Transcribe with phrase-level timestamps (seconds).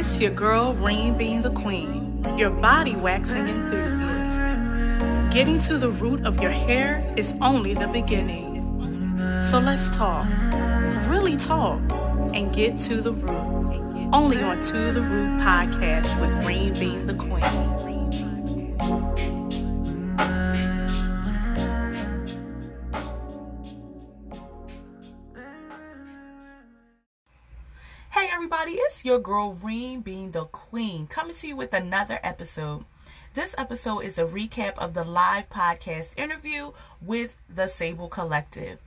[0.00, 4.40] It's your girl, Rain being the queen, your body waxing enthusiast.
[5.30, 8.62] Getting to the root of your hair is only the beginning.
[9.42, 10.26] So let's talk,
[11.06, 11.80] really talk,
[12.32, 14.08] and get to the root.
[14.14, 17.89] Only on To the Root podcast with Rain being the queen.
[29.10, 32.84] Your girl Reem being the queen coming to you with another episode.
[33.34, 36.70] This episode is a recap of the live podcast interview
[37.02, 38.78] with the Sable Collective.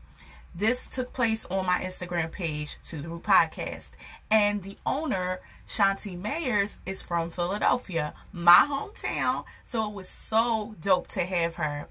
[0.56, 3.90] This took place on my Instagram page, To the Root Podcast,
[4.32, 11.10] and the owner, Shanti Mayers, is from Philadelphia, my hometown, so it was so dope
[11.10, 11.90] to have her.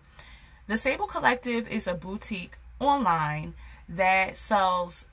[0.69, 3.53] The Sable Collective is a boutique online
[3.91, 5.05] that sells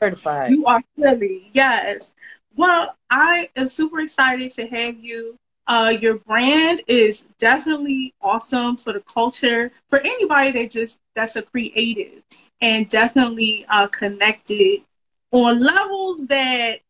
[0.03, 0.51] Certified.
[0.51, 2.15] You are Philly, yes.
[2.57, 5.37] Well, I am super excited to have you.
[5.71, 11.43] Uh, your brand is definitely awesome for the culture, for anybody that just that's a
[11.43, 12.25] creative,
[12.61, 14.81] and definitely uh, connected
[15.31, 16.81] on levels that,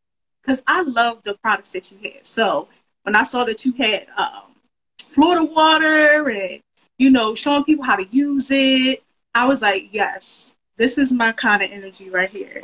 [0.41, 2.25] because I love the products that you had.
[2.25, 2.69] So
[3.03, 4.55] when I saw that you had um,
[4.99, 6.63] Florida water and
[6.97, 9.03] you know showing people how to use it,
[9.35, 12.63] I was like, yes, this is my kind of energy right here.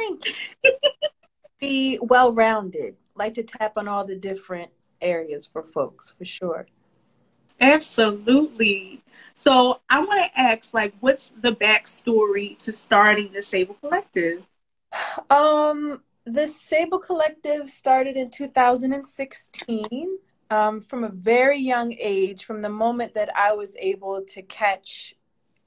[1.61, 2.97] Be well rounded.
[3.15, 4.71] Like to tap on all the different
[5.07, 6.67] areas for folks, for sure.
[7.61, 9.03] Absolutely.
[9.35, 14.47] So I want to ask, like, what's the backstory to starting the Sable Collective?
[15.31, 20.19] Um, the Sable Collective started in 2016.
[20.49, 25.15] Um, from a very young age, from the moment that I was able to catch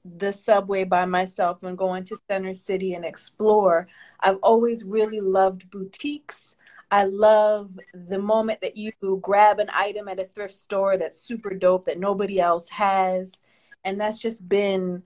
[0.04, 3.86] the subway by myself and go into Center City and explore,
[4.20, 6.49] I've always really loved boutiques.
[6.90, 8.92] I love the moment that you
[9.22, 13.40] grab an item at a thrift store that's super dope that nobody else has.
[13.84, 15.02] And that's just been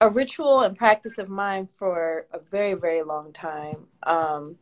[0.00, 3.86] a ritual and practice of mine for a very, very long time.
[4.02, 4.56] Um,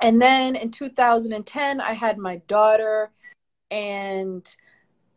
[0.00, 3.10] and then in 2010, I had my daughter,
[3.70, 4.56] and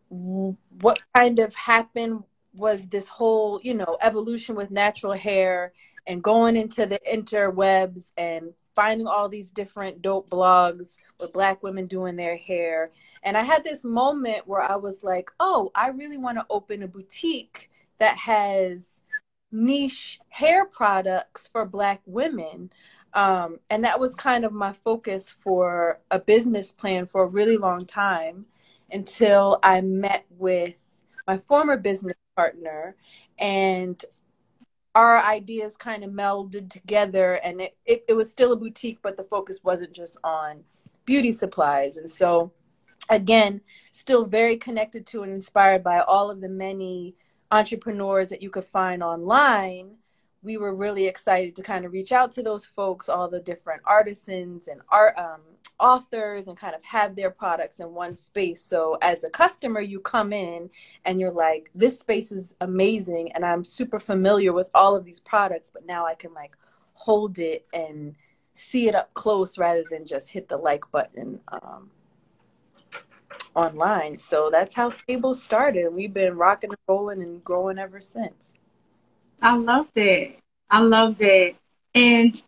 [0.09, 5.73] what kind of happened was this whole, you know, evolution with natural hair
[6.07, 11.87] and going into the interwebs and finding all these different dope blogs with black women
[11.87, 12.91] doing their hair.
[13.23, 16.83] And I had this moment where I was like, oh, I really want to open
[16.83, 19.01] a boutique that has
[19.51, 22.71] niche hair products for black women.
[23.15, 27.57] Um, and that was kind of my focus for a business plan for a really
[27.57, 28.45] long time
[28.91, 30.75] until I met with
[31.25, 32.95] my former business partner
[33.39, 34.05] and
[34.97, 39.15] our ideas kind of melded together and it, it, it was still a boutique but
[39.15, 40.63] the focus wasn't just on
[41.05, 41.97] beauty supplies.
[41.97, 42.51] And so
[43.11, 47.15] again still very connected to and inspired by all of the many
[47.51, 49.91] entrepreneurs that you could find online
[50.41, 53.81] we were really excited to kind of reach out to those folks all the different
[53.85, 55.41] artisans and art um,
[55.79, 59.99] authors and kind of have their products in one space so as a customer you
[59.99, 60.69] come in
[61.05, 65.19] and you're like this space is amazing and i'm super familiar with all of these
[65.19, 66.55] products but now i can like
[66.93, 68.15] hold it and
[68.53, 71.91] see it up close rather than just hit the like button um,
[73.55, 78.53] online so that's how Sable started we've been rocking and rolling and growing ever since
[79.41, 80.35] I love that.
[80.69, 81.53] I love that.
[81.93, 82.41] And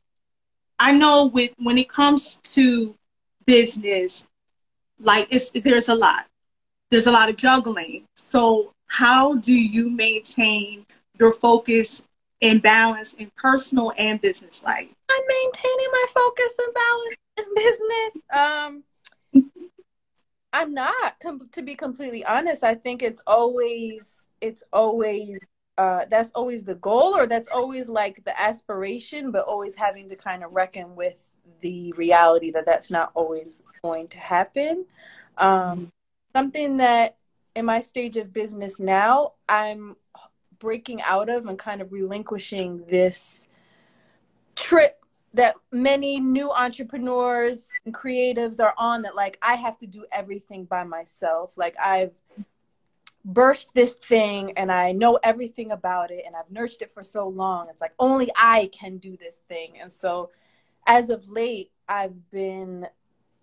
[0.80, 2.96] I know with when it comes to
[3.50, 4.28] business,
[5.00, 6.28] like it's there's a lot.
[6.92, 8.04] There's a lot of juggling.
[8.16, 10.86] So how do you maintain
[11.20, 12.04] your focus
[12.44, 14.88] and balance in personal and business life?
[15.10, 18.14] I'm maintaining my focus and balance in business.
[18.38, 18.84] Um,
[20.54, 22.64] I'm not, com- to be completely honest.
[22.64, 25.40] I think it's always it's always
[25.80, 30.16] uh, that's always the goal or that's always like the aspiration but always having to
[30.16, 31.16] kind of reckon with
[31.62, 34.86] the reality that that's not always going to happen
[35.38, 35.92] um,
[36.36, 37.18] something that
[37.56, 39.96] in my stage of business now i'm
[40.60, 43.48] breaking out of and kind of relinquishing this
[44.56, 45.00] trip
[45.34, 50.66] that many new entrepreneurs and creatives are on that like I have to do everything
[50.66, 51.58] by myself.
[51.58, 52.14] Like I've
[53.28, 57.28] birthed this thing and I know everything about it and I've nursed it for so
[57.28, 57.68] long.
[57.70, 59.78] It's like only I can do this thing.
[59.80, 60.32] And so
[60.90, 62.88] as of late, I've been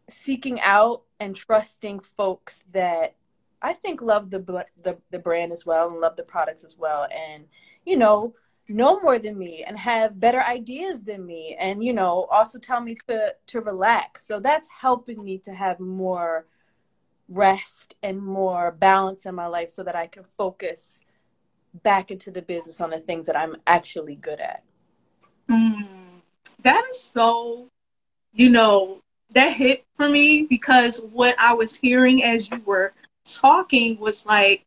[0.09, 3.15] seeking out and trusting folks that
[3.63, 4.41] I think love the
[4.83, 7.07] the the brand as well and love the products as well.
[7.11, 7.45] And
[7.85, 8.35] you know
[8.69, 12.81] know more than me and have better ideas than me and you know also tell
[12.81, 14.27] me to to relax.
[14.27, 16.47] So that's helping me to have more
[17.29, 21.01] rest and more balance in my life so that i can focus
[21.83, 24.63] back into the business on the things that i'm actually good at.
[25.51, 26.06] Mm,
[26.67, 27.69] that is so
[28.35, 29.01] you know
[29.33, 32.93] that hit for me because what i was hearing as you were
[33.25, 34.67] talking was like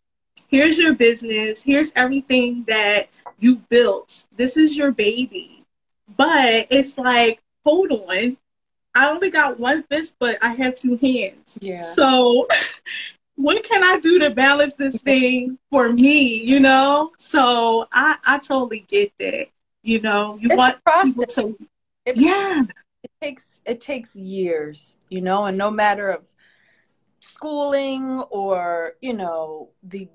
[0.50, 3.10] here's your business, here's everything that
[3.40, 4.26] you built.
[4.36, 5.64] This is your baby.
[6.18, 8.38] But it's like, hold on.
[8.96, 11.60] I only got one fist, but I have two hands.
[11.62, 11.82] Yeah.
[11.82, 12.48] So
[13.36, 17.12] what can I do to balance this thing for me, you know?
[17.18, 19.48] So I, I totally get that.
[19.82, 21.58] You know, you it's want people to
[22.10, 22.64] it, Yeah.
[23.04, 26.24] It takes it takes years, you know, and no matter of
[27.22, 30.10] schooling or, you know, the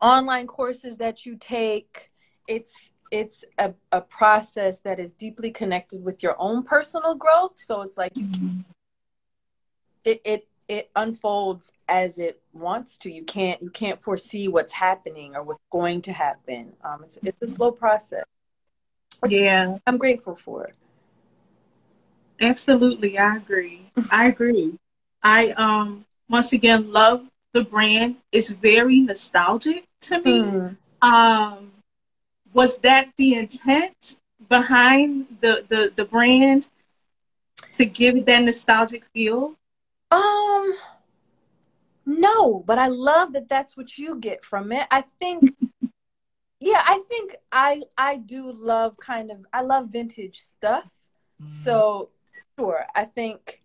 [0.00, 2.10] online courses that you take
[2.48, 7.52] it's it's a, a process that is deeply connected with your own personal growth.
[7.56, 8.60] So it's like you mm-hmm.
[10.04, 13.12] it, it it unfolds as it wants to.
[13.12, 16.72] You can't you can't foresee what's happening or what's going to happen.
[16.82, 18.24] Um it's, it's a slow process.
[19.28, 19.76] Yeah.
[19.86, 20.76] I'm grateful for it
[22.42, 23.80] absolutely i agree
[24.10, 24.74] i agree
[25.22, 30.40] i um once again love the brand it's very nostalgic to me.
[30.40, 30.76] Mm.
[31.00, 31.72] Um,
[32.52, 34.18] was that the intent
[34.48, 36.68] behind the, the, the brand
[37.74, 39.54] to give it that nostalgic feel?
[40.10, 40.74] Um,
[42.04, 44.86] no, but I love that that's what you get from it.
[44.90, 45.54] I think,
[46.60, 50.88] yeah, I think I I do love kind of I love vintage stuff.
[51.42, 51.46] Mm.
[51.46, 52.10] So
[52.58, 53.62] sure, I think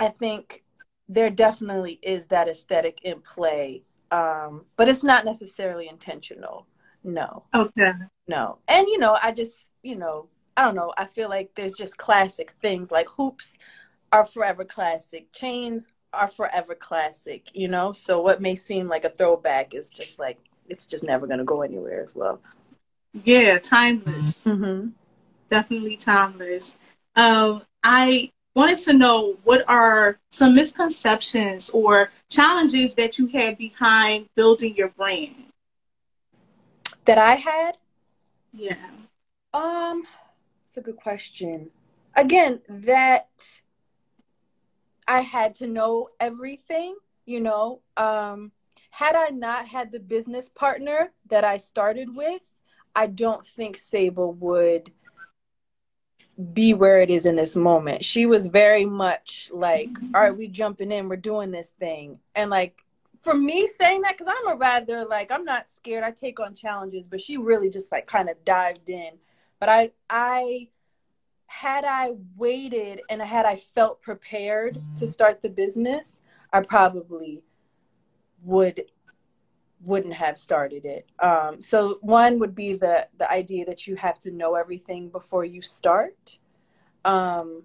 [0.00, 0.64] I think
[1.08, 3.84] there definitely is that aesthetic in play
[4.14, 6.66] um, but it's not necessarily intentional.
[7.02, 7.44] No.
[7.52, 7.92] Okay.
[8.28, 8.58] No.
[8.68, 10.92] And you know, I just, you know, I don't know.
[10.96, 13.58] I feel like there's just classic things like hoops
[14.12, 17.92] are forever classic, chains are forever classic, you know?
[17.92, 20.38] So what may seem like a throwback is just like
[20.68, 22.40] it's just never going to go anywhere as well.
[23.24, 24.44] Yeah, timeless.
[24.44, 24.90] Mm-hmm.
[25.48, 26.76] Definitely timeless.
[27.16, 34.28] Um, I wanted to know what are some misconceptions or challenges that you had behind
[34.34, 35.46] building your brand?
[37.06, 37.76] That i had?
[38.52, 38.90] Yeah.
[39.52, 40.04] Um
[40.66, 41.70] it's a good question.
[42.14, 43.28] Again that
[45.06, 46.96] i had to know everything
[47.26, 47.80] you know?
[47.96, 48.52] Um
[48.90, 52.54] had i not had the business partner that i started with
[52.94, 54.90] i don't think sable would
[56.52, 58.04] be where it is in this moment.
[58.04, 62.18] She was very much like, all right, we jumping in, we're doing this thing.
[62.34, 62.84] And like
[63.22, 66.04] for me saying that, because I'm a rather like I'm not scared.
[66.04, 69.12] I take on challenges, but she really just like kind of dived in.
[69.60, 70.68] But I I
[71.46, 76.20] had I waited and had I felt prepared to start the business,
[76.52, 77.42] I probably
[78.42, 78.84] would
[79.84, 81.10] wouldn't have started it.
[81.18, 85.44] Um, so one would be the the idea that you have to know everything before
[85.44, 86.38] you start.
[87.04, 87.64] Um,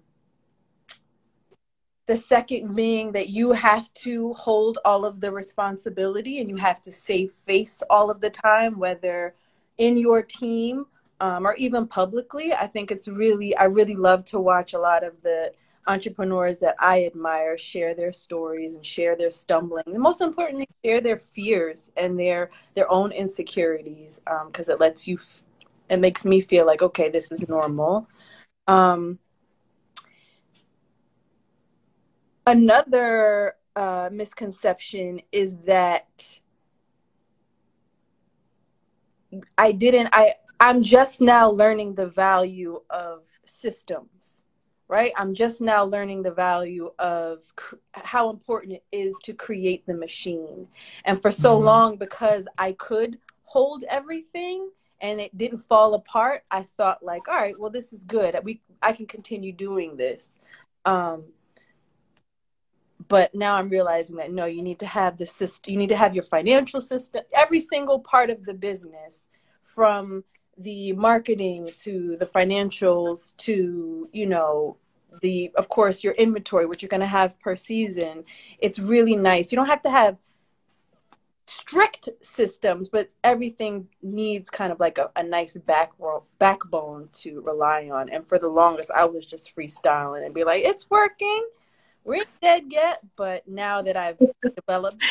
[2.06, 6.82] the second being that you have to hold all of the responsibility and you have
[6.82, 9.34] to save face all of the time, whether
[9.78, 10.86] in your team
[11.20, 12.52] um, or even publicly.
[12.52, 15.52] I think it's really I really love to watch a lot of the
[15.86, 21.00] entrepreneurs that I admire share their stories and share their stumbling, and most importantly, share
[21.00, 25.42] their fears and their their own insecurities, because um, it lets you, f-
[25.88, 28.08] it makes me feel like okay, this is normal.
[28.66, 29.18] Um,
[32.46, 36.40] another uh, misconception is that
[39.56, 40.08] I didn't.
[40.12, 44.39] I I'm just now learning the value of systems
[44.90, 45.12] right?
[45.16, 49.94] I'm just now learning the value of cr- how important it is to create the
[49.94, 50.66] machine.
[51.04, 51.64] And for so mm-hmm.
[51.64, 54.68] long, because I could hold everything
[55.00, 58.36] and it didn't fall apart, I thought like, all right, well, this is good.
[58.42, 60.40] We I can continue doing this.
[60.84, 61.24] Um,
[63.06, 65.72] but now I'm realizing that no, you need to have the system.
[65.72, 69.28] You need to have your financial system, every single part of the business,
[69.62, 70.24] from
[70.58, 74.76] the marketing to the financials to you know
[75.22, 78.24] the of course your inventory which you're going to have per season
[78.58, 80.16] it's really nice you don't have to have
[81.50, 85.92] strict systems, but everything needs kind of like a, a nice back
[86.38, 88.08] backbone to rely on.
[88.08, 91.48] And for the longest, I was just freestyling and be like, "It's working.
[92.04, 94.18] We ain't dead yet." But now that I've
[94.56, 95.02] developed,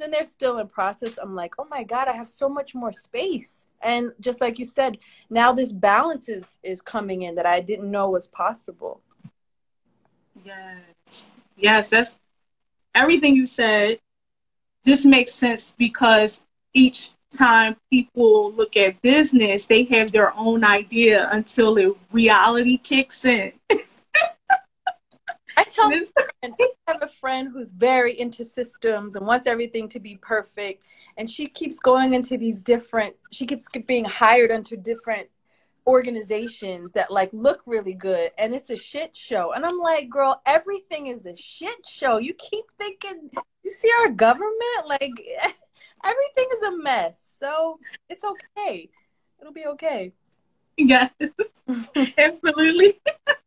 [0.00, 2.92] and they're still in process, I'm like, "Oh my god, I have so much more
[2.92, 4.98] space." And just like you said,
[5.30, 9.00] now this balance is is coming in that I didn't know was possible.
[10.44, 12.18] Yes, yes, that's
[12.94, 13.98] everything you said
[14.84, 16.40] just makes sense because
[16.72, 23.24] each time people look at business, they have their own idea until the reality kicks
[23.24, 23.52] in.
[25.56, 29.88] I tell my friend, I have a friend who's very into systems and wants everything
[29.90, 30.84] to be perfect.
[31.16, 35.28] And she keeps going into these different, she keeps being hired into different
[35.86, 39.52] organizations that like look really good and it's a shit show.
[39.52, 42.18] And I'm like, girl, everything is a shit show.
[42.18, 43.30] You keep thinking
[43.62, 45.02] you see our government like
[46.04, 47.78] everything is a mess so
[48.08, 48.88] it's okay
[49.40, 50.12] it'll be okay
[50.76, 51.10] yes
[52.18, 52.92] absolutely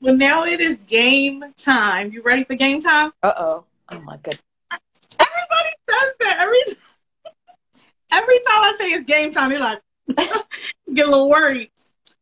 [0.00, 2.12] well now it is game time.
[2.12, 3.12] You ready for game time?
[3.22, 3.64] Uh-oh.
[3.90, 4.38] Oh my god
[5.20, 6.36] everybody says that.
[6.40, 6.60] Every
[8.12, 9.80] every time i say it's game time you're like
[10.94, 11.70] get a little worried.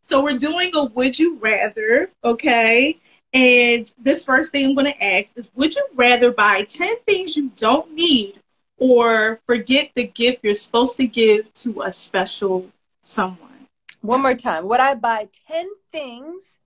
[0.02, 2.98] So we're doing a would you rather okay?
[3.32, 7.36] And this first thing I'm going to ask is Would you rather buy 10 things
[7.36, 8.40] you don't need
[8.78, 12.68] or forget the gift you're supposed to give to a special
[13.02, 13.66] someone?
[14.00, 14.66] One more time.
[14.68, 16.58] Would I buy 10 things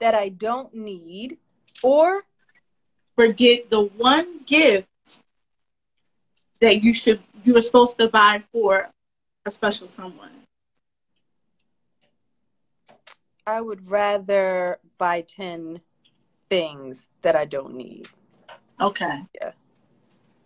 [0.00, 1.38] that I don't need
[1.82, 2.24] or
[3.14, 4.88] forget the one gift
[6.60, 8.88] that you should you were supposed to buy for
[9.46, 10.30] a special someone?
[13.46, 15.80] I would rather buy 10
[16.48, 18.08] things that I don't need.
[18.80, 19.24] Okay.
[19.34, 19.52] Yeah.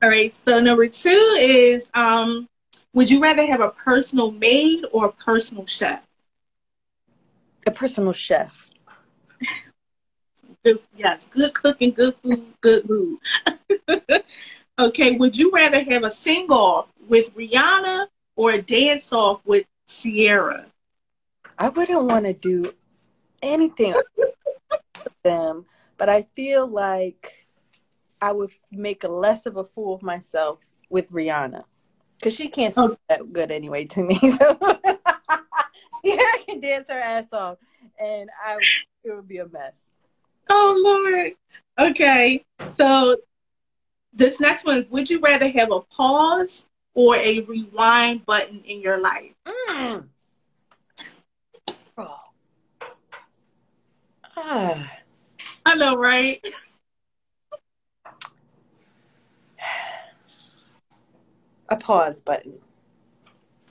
[0.02, 0.32] All right.
[0.32, 2.48] So number two is um,
[2.92, 6.06] would you rather have a personal maid or a personal chef?
[7.66, 8.70] A personal chef.
[10.64, 13.18] Good, yes, good cooking, good food, good mood.
[14.78, 18.06] okay, would you rather have a sing off with Rihanna
[18.36, 20.66] or a dance off with Ciara?
[21.58, 22.72] I wouldn't want to do
[23.42, 25.66] anything with them
[25.96, 27.46] but I feel like
[28.20, 31.64] I would make less of a fool of myself with Rihanna
[32.18, 32.96] because she can't sing oh.
[33.08, 34.18] that good anyway to me.
[36.04, 37.56] So Ciara can dance her ass off,
[37.98, 38.58] and I
[39.04, 39.88] it would be a mess.
[40.48, 41.32] Oh Lord.
[41.78, 43.16] Okay, so
[44.12, 48.98] this next one: Would you rather have a pause or a rewind button in your
[48.98, 49.34] life?
[49.46, 50.08] Mm.
[51.98, 52.20] Oh.
[54.36, 54.90] Ah.
[55.66, 56.44] I know, right?
[61.68, 62.54] a pause button.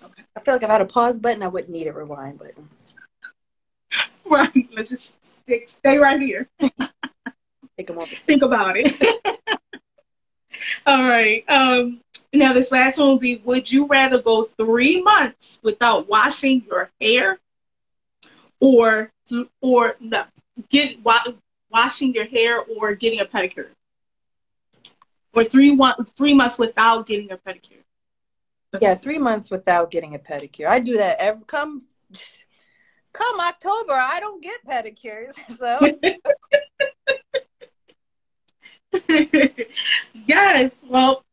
[0.03, 0.23] Okay.
[0.35, 2.67] I feel like if I had a pause button, I wouldn't need a rewind button.
[4.25, 4.69] Right.
[4.73, 6.49] Let's just stay, stay right here.
[7.77, 8.09] Take a moment.
[8.09, 8.93] Think about it.
[10.85, 11.43] All right.
[11.49, 16.63] Um, now, this last one will be Would you rather go three months without washing
[16.67, 17.39] your hair
[18.59, 19.11] or,
[19.61, 20.25] or no,
[20.69, 20.97] get
[21.69, 23.67] washing your hair or getting a pedicure,
[25.33, 27.83] or three one three months without getting a pedicure.
[28.81, 30.67] Yeah, three months without getting a pedicure.
[30.67, 31.85] I do that every come
[33.13, 33.93] come October.
[33.93, 35.79] I don't get pedicures, so.
[40.25, 40.81] yes.
[40.87, 41.23] Well,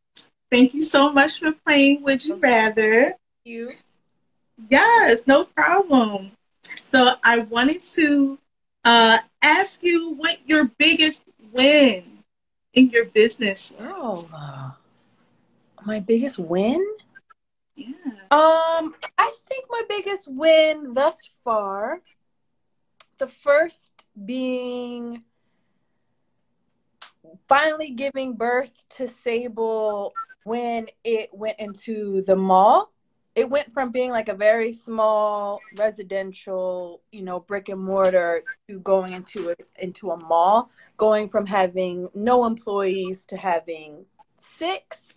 [0.50, 3.14] thank you so much for playing Would You Rather.
[3.44, 3.72] You.
[4.68, 6.32] Yes, no problem.
[6.84, 8.38] So I wanted to
[8.84, 12.04] uh, ask you what your biggest win
[12.74, 14.30] in your business was.
[14.32, 14.74] Oh,
[15.86, 16.84] my biggest win?
[18.32, 22.00] Um, I think my biggest win thus far,
[23.18, 25.24] the first being
[27.48, 30.12] finally giving birth to Sable
[30.44, 32.92] when it went into the mall.
[33.34, 38.80] It went from being like a very small residential, you know, brick and mortar to
[38.80, 44.04] going into a, into a mall, going from having no employees to having
[44.38, 45.14] six,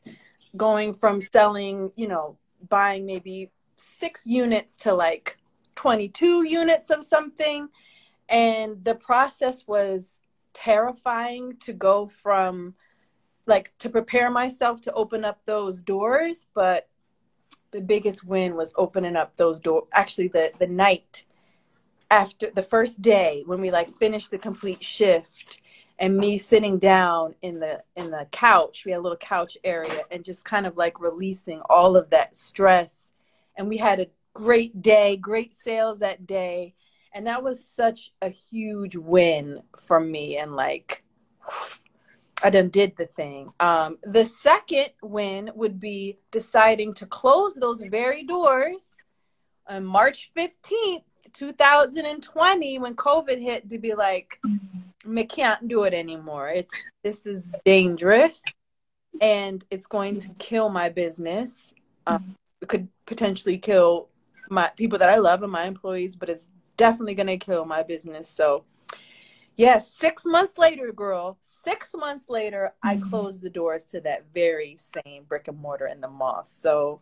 [0.55, 2.38] going from selling, you know,
[2.70, 5.38] buying maybe six units to like
[5.75, 7.70] 22 units of something.
[8.29, 10.22] And the process was
[10.53, 12.75] terrifying to go from
[13.46, 16.48] like to prepare myself to open up those doors.
[16.53, 16.88] But
[17.72, 19.86] the biggest win was opening up those doors.
[19.91, 21.25] Actually, the, the night
[22.12, 25.62] after the first day when we like finished the complete shift
[26.00, 30.01] and me sitting down in the in the couch we had a little couch area
[30.12, 33.13] and just kind of like releasing all of that stress.
[33.57, 36.73] And we had a great day great sales that day.
[37.15, 41.03] And that was such a huge win for me and like
[42.43, 43.53] i done did the thing.
[43.59, 48.97] Um, the second win would be deciding to close those very doors
[49.67, 54.39] on march 15th 2020 when covid hit to be like
[55.05, 56.50] we can't do it anymore.
[56.50, 58.41] It's this is dangerous,
[59.22, 61.74] and it's going to kill my business.
[62.07, 64.10] Um, it could potentially kill
[64.50, 67.83] my people that I love and my employees, but it's definitely going to kill my
[67.83, 68.29] business.
[68.29, 68.98] So, yes,
[69.57, 73.10] yeah, six months later, girl, six months later, I mm-hmm.
[73.10, 76.43] closed the doors to that very same brick and mortar in the mall.
[76.45, 77.01] So,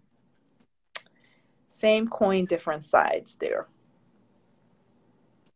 [1.67, 3.67] same coin, different sides there.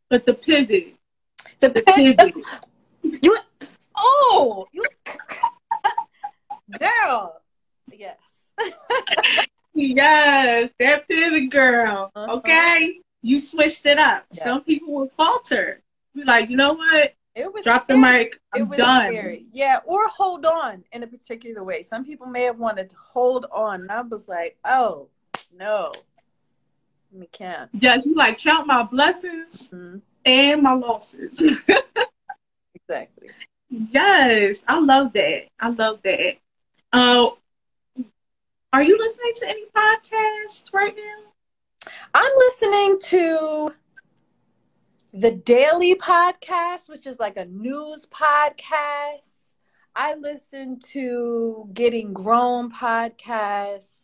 [0.10, 0.96] But the pivot
[1.60, 2.36] the, the pivot.
[3.04, 3.38] You
[3.96, 4.84] oh you
[6.80, 7.42] girl.
[7.92, 8.18] Yes.
[9.74, 12.12] yes, that pivot girl.
[12.16, 12.38] Uh-huh.
[12.38, 13.00] Okay.
[13.22, 14.25] You switched it up.
[14.34, 14.44] Yeah.
[14.44, 15.82] Some people will falter.
[16.14, 17.14] Be like, you know what?
[17.36, 18.00] It was drop scary.
[18.00, 18.40] the mic.
[18.54, 19.12] I'm it was done.
[19.12, 19.46] Scary.
[19.52, 21.84] Yeah, or hold on in a particular way.
[21.84, 23.82] Some people may have wanted to hold on.
[23.82, 25.10] And I was like, oh
[25.54, 25.92] no.
[27.12, 27.70] We can't.
[27.74, 29.70] Yeah, you like count my blessings.
[29.70, 31.41] Mm-hmm and my losses.
[32.75, 33.29] exactly.
[33.70, 35.48] Yes, I love that.
[35.60, 36.38] I love that.
[36.91, 37.29] Uh,
[38.74, 41.92] are you listening to any podcasts right now?
[42.14, 43.74] I'm listening to
[45.14, 49.40] the Daily Podcast, which is like a news podcast.
[49.96, 53.95] I listen to Getting Grown podcast.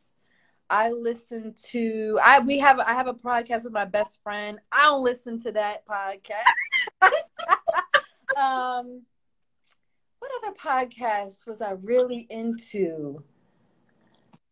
[0.71, 4.57] I listen to I we have I have a podcast with my best friend.
[4.71, 6.45] I don't listen to that podcast.
[8.38, 9.01] um
[10.19, 13.21] what other podcast was I really into?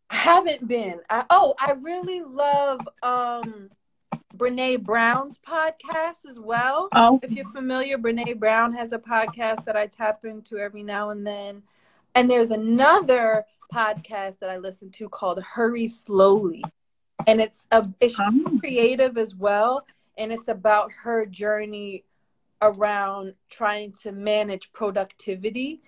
[0.09, 0.99] I haven't been.
[1.09, 3.69] I, oh, I really love um
[4.35, 6.89] Brene Brown's podcast as well.
[6.93, 7.21] Oh.
[7.23, 11.25] If you're familiar, Brene Brown has a podcast that I tap into every now and
[11.25, 11.63] then.
[12.13, 16.63] And there's another podcast that I listen to called Hurry Slowly.
[17.27, 18.57] And it's a it's oh.
[18.59, 19.85] creative as well.
[20.17, 22.03] And it's about her journey
[22.61, 25.81] around trying to manage productivity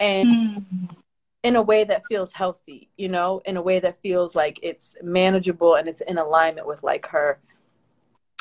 [0.00, 0.96] and mm.
[1.42, 4.96] in a way that feels healthy, you know, in a way that feels like it's
[5.02, 7.38] manageable and it's in alignment with like her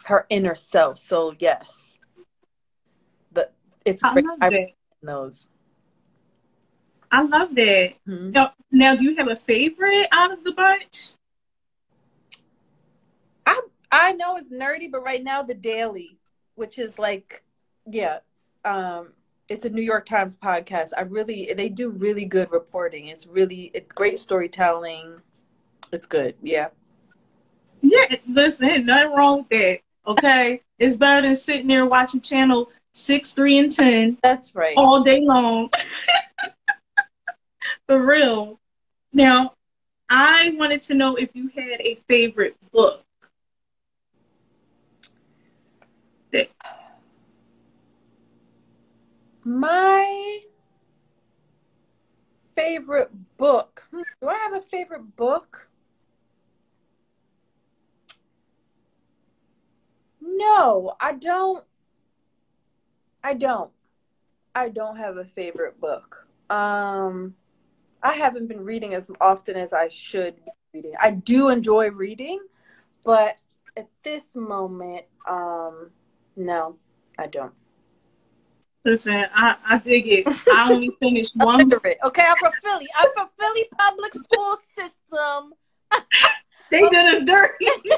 [0.06, 0.98] her inner self.
[0.98, 2.00] So yes.
[3.32, 3.54] But
[3.86, 4.26] it's I great.
[4.42, 5.48] I those.
[7.12, 7.94] I love that.
[8.08, 8.32] Mm-hmm.
[8.32, 11.14] Now, now, do you have a favorite out of the bunch?
[13.46, 13.62] I
[13.92, 16.18] I know it's nerdy, but right now the Daily,
[16.56, 17.44] which is like,
[17.90, 18.20] yeah,
[18.66, 19.14] um,
[19.48, 20.90] it's a New York Times podcast.
[20.98, 23.08] I really they do really good reporting.
[23.08, 25.22] It's really it's great storytelling.
[25.92, 26.36] It's good.
[26.42, 26.68] Yeah.
[27.82, 29.80] Yeah, listen, nothing wrong with that.
[30.08, 34.18] Okay, it's better than sitting there watching channel six, three, and ten.
[34.22, 34.76] That's right.
[34.76, 35.70] All day long.
[37.88, 38.60] For real.
[39.16, 39.54] Now,
[40.10, 43.02] I wanted to know if you had a favorite book.
[49.46, 50.40] My
[52.56, 53.88] favorite book.
[53.92, 55.70] Hmm, do I have a favorite book?
[60.20, 61.64] No, I don't.
[63.24, 63.72] I don't.
[64.54, 66.28] I don't have a favorite book.
[66.50, 67.36] Um
[68.04, 70.94] I haven't been reading as often as I should be reading.
[71.02, 72.40] I do enjoy reading,
[73.04, 73.38] but
[73.78, 75.90] at this moment, um,
[76.36, 76.78] no,
[77.18, 77.54] I don't.
[78.84, 80.28] Listen, I, I dig it.
[80.54, 81.72] I only finished one.
[81.74, 82.88] okay, I'm from Philly.
[82.96, 85.54] I'm from Philly public school system.
[86.72, 87.66] they did us dirty.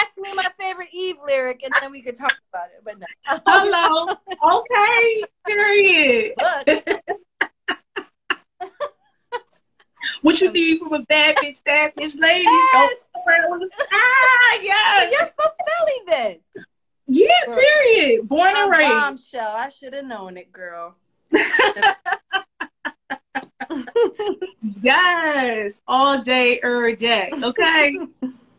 [0.00, 2.82] Ask me my favorite Eve lyric, and then we could talk about it.
[2.84, 3.06] But no.
[3.46, 4.16] Hello.
[4.42, 5.22] Okay.
[5.46, 6.34] Period.
[6.40, 7.00] Look,
[10.22, 12.42] what you need from a bad bitch, bad bitch lady?
[12.42, 12.94] Yes.
[13.92, 15.12] Ah, yes.
[15.12, 16.64] You're from Philly then.
[17.08, 17.58] Yeah, girl.
[17.58, 18.28] period.
[18.28, 18.90] Born and raised.
[18.90, 19.50] Bombshell.
[19.52, 20.96] I should have known it, girl.
[24.82, 27.30] Yes, all day, every day.
[27.42, 27.96] Okay.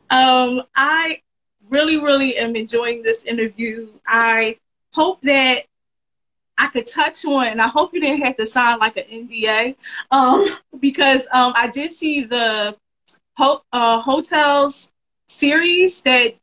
[0.10, 1.22] um, I
[1.70, 3.88] really, really am enjoying this interview.
[4.06, 4.58] I
[4.92, 5.64] hope that
[6.58, 9.76] I could touch on, and I hope you didn't have to sign like an NDA,
[10.12, 10.46] um,
[10.80, 12.76] because um, I did see the
[13.38, 14.92] ho- uh, Heaux Tales
[15.28, 16.34] series that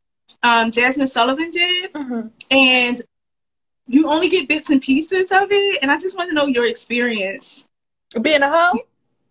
[0.43, 2.27] um, Jazmine Sullivan did, Mm-hmm.
[2.51, 3.01] and
[3.87, 6.65] you only get bits and pieces of it, and I just want to know your
[6.67, 7.67] experience.
[8.21, 8.79] Being a hoe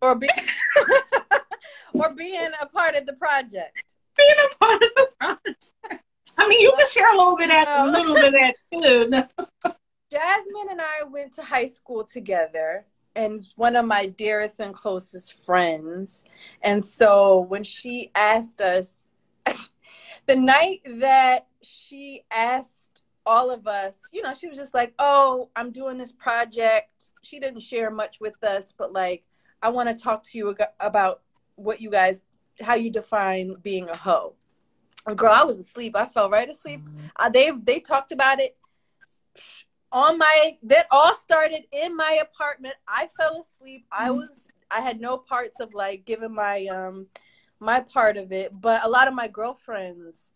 [0.03, 0.31] or being
[1.95, 3.73] or being a part of the project.
[4.17, 5.73] Being a part of the project.
[6.37, 9.33] I mean, you can share a little bit of that, a little bit of that
[9.65, 9.73] too.
[10.15, 15.45] Jazmine and I went to high school together and one of my dearest and closest
[15.45, 16.25] friends.
[16.63, 18.99] And so when she asked us,
[20.27, 25.49] the night that she asked all of us, you know, she was just like, Oh,
[25.57, 27.11] I'm doing this project.
[27.23, 29.25] She didn't share much with us, but like,
[29.63, 31.23] I want to talk to you about
[31.57, 32.23] what you guys,
[32.61, 34.35] how you define being a hoe.
[35.07, 35.97] And girl, I was asleep.
[35.97, 36.83] I fell right asleep.
[37.17, 38.57] Uh, they they talked about it
[39.95, 42.75] on my that all started in my apartment.
[42.87, 43.87] I fell asleep.
[43.91, 47.07] I was i had no parts of like giving my um
[47.61, 50.33] my part of it but a lot of my girlfriends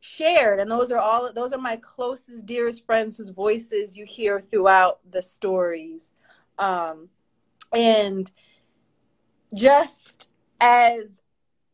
[0.00, 4.40] shared and those are all those are my closest dearest friends whose voices you hear
[4.50, 6.12] throughout the stories.
[6.58, 7.08] Um
[7.74, 8.30] and
[9.54, 11.20] just as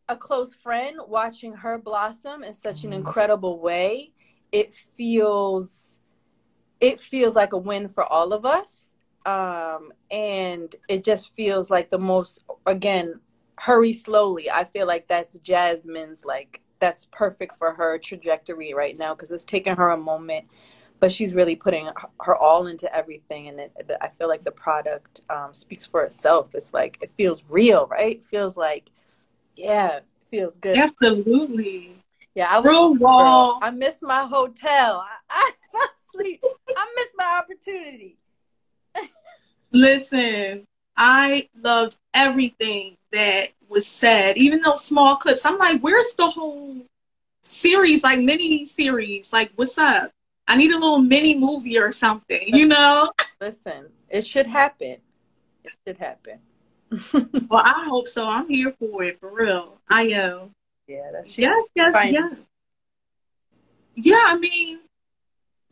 [0.09, 4.13] a close friend watching her blossom in such an incredible way
[4.51, 5.96] it feels
[6.81, 8.91] it feels like a win for all of us.
[9.25, 13.21] Um, and it just feels like the most, again,
[13.59, 14.51] hurry slowly.
[14.51, 19.45] I feel like that's Jazmine's, like, that's perfect for her trajectory right now because it's
[19.45, 20.45] taken her a moment,
[21.01, 21.89] but she's really putting
[22.21, 23.49] her all into everything.
[23.49, 26.55] And it, I feel like the product um, speaks for itself.
[26.55, 28.19] It's like, it feels real, right?
[28.19, 28.91] It feels like,
[29.57, 30.77] yeah, it feels good.
[30.77, 31.97] Absolutely.
[32.35, 33.59] Yeah, I was, Real raw.
[33.63, 35.03] I missed my hotel.
[35.31, 35.53] I, I
[36.19, 38.17] I missed my opportunity.
[39.73, 40.65] Listen,
[40.97, 45.45] I loved everything that was said, even those small clips.
[45.45, 46.77] I'm like, where's the whole
[47.43, 49.33] series, like mini series?
[49.33, 50.13] Like, what's up?
[50.49, 53.11] I need a little mini movie or something, you know?
[53.41, 54.99] Listen, it should happen.
[55.65, 56.39] It should happen.
[57.51, 58.29] well, I hope so.
[58.29, 59.77] I'm here for it, for real.
[59.91, 60.53] I am.
[60.87, 62.13] Yeah, that's Yes, yes, Fine.
[62.13, 62.35] yes.
[63.97, 64.81] Yeah, I mean,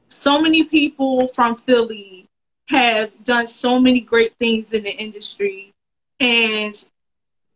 [0.09, 2.27] so many people from Philly
[2.69, 5.73] have done so many great things in the industry.
[6.21, 6.75] And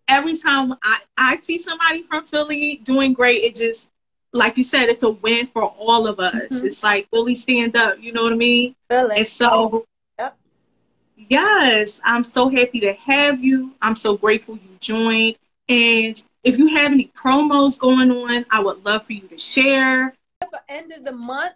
[0.08, 3.90] every time I, I see somebody from Philly doing great, it just,
[4.32, 6.34] like you said, it's a win for all of us.
[6.34, 6.64] Mhm.
[6.66, 8.74] It's like Philly stand up, you know what I mean?
[8.90, 9.84] Feel And so,
[10.18, 10.37] Yep.
[11.16, 13.72] yes, I'm so happy to have you.
[13.82, 15.37] I'm so grateful you joined.
[15.68, 20.14] And if you have any promos going on, I would love for you to share.
[20.50, 21.54] For end of the month,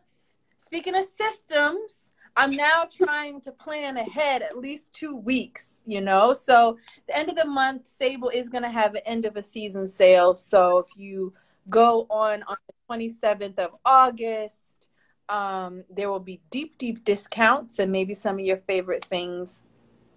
[0.73, 6.33] speaking of systems, I'm now trying to plan ahead at least two weeks, you know?
[6.33, 9.43] So the end of the month, Sable is going to have an end of a
[9.43, 10.35] season sale.
[10.35, 11.35] So if you
[11.69, 14.89] go on on the 27th of August,
[15.29, 19.65] um, there will be deep, deep discounts and maybe some of your favorite things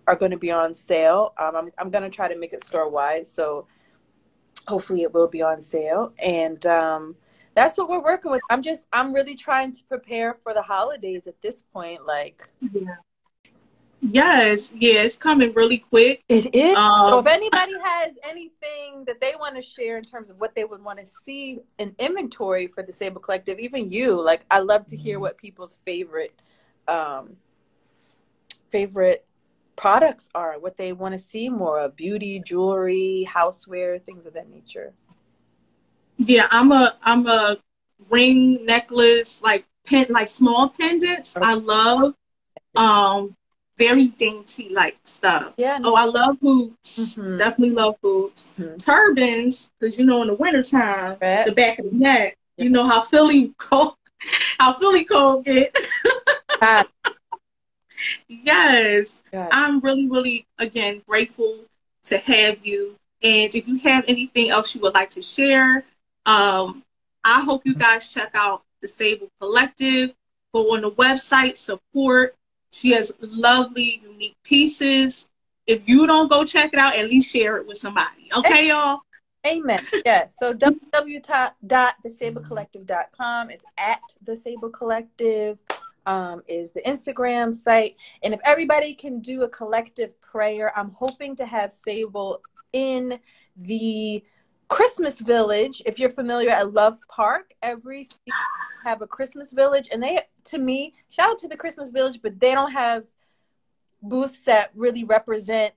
[0.08, 1.34] are going to be on sale.
[1.38, 3.26] Um, I'm, I'm going to try to make it store wide.
[3.26, 3.68] So
[4.70, 6.13] hopefully it will be on sale.
[6.18, 7.18] And, um,
[7.56, 8.41] that's what we're working with.
[8.50, 12.06] I'm just I'm really trying to prepare for the holidays at this point.
[12.06, 12.96] Like Yeah.
[14.02, 16.24] Yes, yeah, it's coming really quick.
[16.30, 16.78] it is.
[16.78, 20.54] Um, so if anybody has anything that they want to share in terms of what
[20.54, 24.60] they would want to see in inventory for the Sable Collective, even you, like I
[24.60, 26.39] love to hear what people's favorite
[26.88, 27.38] um
[28.70, 29.26] favorite
[29.76, 34.50] products are, what they want to see more of, beauty, jewelry, houseware, things of that
[34.50, 34.94] nature.
[36.17, 37.58] Yeah, I'm a I'm a
[38.10, 41.36] ring necklace like pen like small pendants.
[41.38, 42.15] I love
[42.75, 43.36] um
[43.78, 45.54] very dainty like stuff.
[45.58, 45.80] Yeah.
[45.84, 47.17] Oh, I love hoops.
[47.17, 47.38] Mhm.
[47.38, 48.54] Definitely love hoops.
[48.58, 48.84] Mhm.
[48.84, 51.45] Turbans, because you know in the wintertime, Right.
[51.45, 52.38] the back of the neck.
[52.58, 53.95] You know how Philly cold,
[54.60, 55.78] how Philly cold get.
[56.62, 56.86] God,
[58.28, 59.49] yes, God.
[59.51, 61.58] I'm really, really again grateful
[62.06, 62.95] to have you.
[63.21, 65.84] And if you have anything else you would like to share,
[66.25, 66.83] um,
[67.23, 70.15] I hope you guys check out the Sable Collective.
[70.53, 72.35] Go on the website, support.
[72.71, 75.27] She has lovely, unique pieces.
[75.67, 78.29] If you don't go check it out, at least share it with somebody.
[78.35, 78.99] Okay, y'all?
[79.45, 79.79] Amen.
[80.05, 80.27] Yeah.
[80.27, 85.59] So www.thesablecollective.com is at the Sable Collective.
[86.07, 87.97] Um, is the Instagram site.
[88.21, 92.41] And if everybody can do a collective prayer, I'm hoping to have Sable
[92.73, 93.17] in
[93.57, 94.23] the
[94.67, 95.82] Christmas Village.
[95.86, 98.06] If you're familiar at Love Park, every
[98.84, 102.39] have a Christmas Village, and they, to me, shout out to the Christmas Village, but
[102.39, 103.06] they don't have
[104.01, 105.73] booths that really represent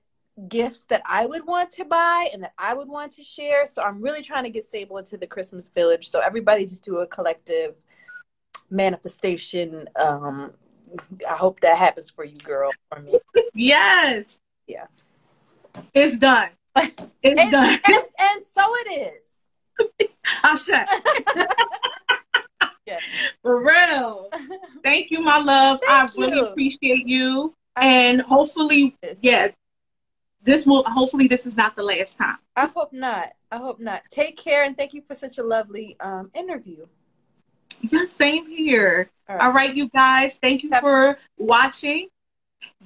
[0.49, 3.67] gifts that I would want to buy and that I would want to share.
[3.67, 6.09] So I'm really trying to get Sable into the Christmas Village.
[6.09, 7.83] So everybody just do a collective
[8.71, 9.89] manifestation.
[9.97, 10.53] Um,
[11.29, 12.71] I hope that happens for you, girl.
[12.91, 13.19] For me.
[13.55, 14.39] Yes.
[14.69, 14.87] Yeah.
[15.93, 16.51] It's done.
[17.23, 17.79] It's and, done.
[17.85, 19.13] And, and so it
[19.81, 20.09] is.
[20.43, 20.89] I'll shut.
[22.87, 22.99] Yeah.
[23.43, 24.31] For real.
[24.83, 25.81] Thank you, my love.
[25.87, 27.55] Thank I really appreciate you.
[27.77, 29.53] And hopefully, Yes.
[30.43, 32.39] this will hopefully this is not the last time.
[32.57, 33.33] I hope not.
[33.53, 34.03] I hope not.
[34.11, 36.87] Take care and thank you for such a lovely um, interview.
[37.81, 39.11] Yeah, same here.
[39.29, 39.45] All right.
[39.45, 40.39] All right, you guys.
[40.39, 42.09] Thank you for watching.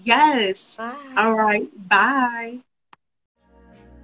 [0.02, 0.76] Yes.
[0.76, 0.94] Bye.
[1.16, 1.88] All right.
[1.88, 2.58] Bye.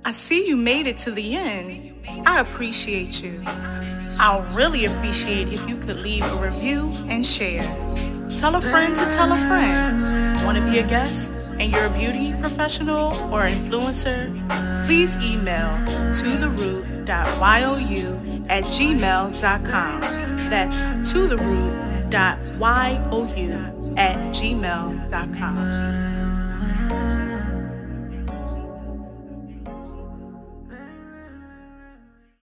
[0.04, 1.94] I see you made it to the end.
[2.26, 3.42] I appreciate you.
[4.20, 7.64] I'll really appreciate if you could leave a review and share.
[8.36, 10.44] Tell a friend to tell a friend.
[10.44, 14.32] Want to be a guest and you're a beauty professional or influencer?
[14.86, 16.48] Please email to the
[18.48, 20.00] at gmail.com.
[20.50, 20.82] That's
[21.12, 21.36] to the
[23.96, 26.17] at gmail.com.